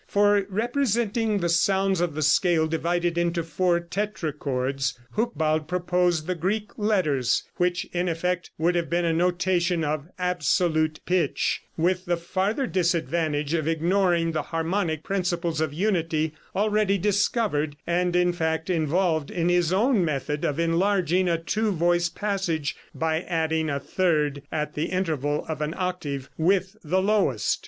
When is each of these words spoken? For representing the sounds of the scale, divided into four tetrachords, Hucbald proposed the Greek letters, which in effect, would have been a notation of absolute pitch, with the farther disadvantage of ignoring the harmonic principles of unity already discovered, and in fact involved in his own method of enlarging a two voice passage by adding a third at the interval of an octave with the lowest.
For 0.07 0.47
representing 0.49 1.37
the 1.41 1.47
sounds 1.49 2.01
of 2.01 2.15
the 2.15 2.23
scale, 2.23 2.65
divided 2.65 3.19
into 3.19 3.43
four 3.43 3.79
tetrachords, 3.79 4.97
Hucbald 5.11 5.67
proposed 5.67 6.25
the 6.25 6.33
Greek 6.33 6.71
letters, 6.75 7.43
which 7.57 7.85
in 7.93 8.09
effect, 8.09 8.49
would 8.57 8.73
have 8.73 8.89
been 8.89 9.05
a 9.05 9.13
notation 9.13 9.83
of 9.83 10.07
absolute 10.17 11.01
pitch, 11.05 11.61
with 11.77 12.05
the 12.05 12.17
farther 12.17 12.65
disadvantage 12.65 13.53
of 13.53 13.67
ignoring 13.67 14.31
the 14.31 14.41
harmonic 14.41 15.03
principles 15.03 15.61
of 15.61 15.71
unity 15.71 16.33
already 16.55 16.97
discovered, 16.97 17.75
and 17.85 18.15
in 18.15 18.33
fact 18.33 18.71
involved 18.71 19.29
in 19.29 19.49
his 19.49 19.71
own 19.71 20.03
method 20.03 20.43
of 20.43 20.57
enlarging 20.57 21.29
a 21.29 21.37
two 21.37 21.71
voice 21.71 22.09
passage 22.09 22.75
by 22.95 23.21
adding 23.21 23.69
a 23.69 23.79
third 23.79 24.41
at 24.51 24.73
the 24.73 24.85
interval 24.87 25.45
of 25.47 25.61
an 25.61 25.75
octave 25.77 26.27
with 26.39 26.75
the 26.83 27.03
lowest. 27.03 27.59